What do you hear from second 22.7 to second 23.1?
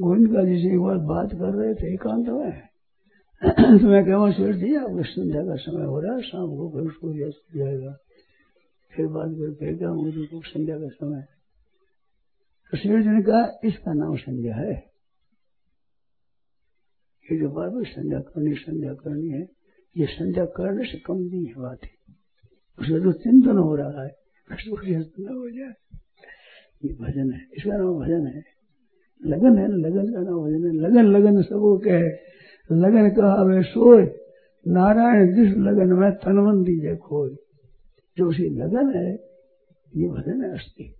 उसका